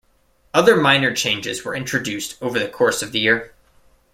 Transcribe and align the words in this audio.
Other 0.51 0.77
minor 0.77 1.13
changes 1.13 1.63
were 1.63 1.75
introduced 1.75 2.35
over 2.41 2.57
the 2.57 2.67
course 2.67 3.03
of 3.03 3.11
the 3.11 3.19
year. 3.19 3.53